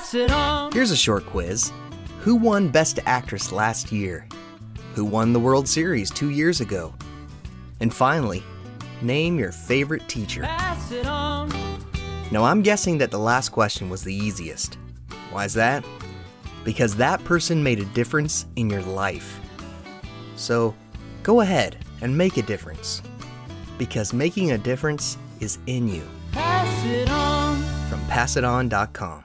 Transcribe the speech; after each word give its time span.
Pass 0.00 0.14
it 0.14 0.30
on. 0.30 0.72
Here's 0.72 0.90
a 0.90 0.96
short 0.96 1.26
quiz 1.26 1.70
Who 2.20 2.34
won 2.34 2.68
Best 2.68 2.98
Actress 3.04 3.52
last 3.52 3.92
year? 3.92 4.26
Who 4.94 5.04
won 5.04 5.34
the 5.34 5.38
World 5.38 5.68
Series 5.68 6.10
two 6.10 6.30
years 6.30 6.62
ago? 6.62 6.94
And 7.80 7.92
finally, 7.92 8.42
name 9.02 9.38
your 9.38 9.52
favorite 9.52 10.08
teacher. 10.08 10.40
Now, 12.30 12.44
I'm 12.44 12.62
guessing 12.62 12.96
that 12.96 13.10
the 13.10 13.18
last 13.18 13.50
question 13.50 13.90
was 13.90 14.02
the 14.02 14.14
easiest. 14.14 14.78
Why 15.32 15.44
is 15.44 15.52
that? 15.52 15.84
Because 16.64 16.96
that 16.96 17.22
person 17.24 17.62
made 17.62 17.78
a 17.80 17.84
difference 17.84 18.46
in 18.56 18.70
your 18.70 18.82
life. 18.82 19.38
So, 20.34 20.74
go 21.22 21.42
ahead 21.42 21.76
and 22.00 22.16
make 22.16 22.38
a 22.38 22.42
difference. 22.42 23.02
Because 23.76 24.14
making 24.14 24.52
a 24.52 24.58
difference 24.58 25.18
is 25.40 25.58
in 25.66 25.88
you. 25.88 26.08
Pass 26.32 26.86
it 26.86 27.10
on. 27.10 27.58
From 27.90 28.00
PassItOn.com. 28.06 29.24